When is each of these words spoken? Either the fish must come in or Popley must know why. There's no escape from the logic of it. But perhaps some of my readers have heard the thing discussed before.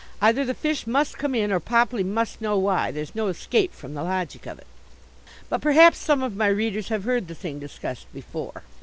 Either 0.19 0.43
the 0.43 0.55
fish 0.55 0.87
must 0.87 1.19
come 1.19 1.35
in 1.35 1.51
or 1.51 1.59
Popley 1.59 2.03
must 2.03 2.41
know 2.41 2.57
why. 2.57 2.89
There's 2.89 3.13
no 3.13 3.27
escape 3.27 3.71
from 3.71 3.93
the 3.93 4.01
logic 4.03 4.47
of 4.47 4.57
it. 4.57 4.65
But 5.47 5.61
perhaps 5.61 5.99
some 5.99 6.23
of 6.23 6.35
my 6.35 6.47
readers 6.47 6.87
have 6.87 7.03
heard 7.03 7.27
the 7.27 7.35
thing 7.35 7.59
discussed 7.59 8.11
before. 8.11 8.63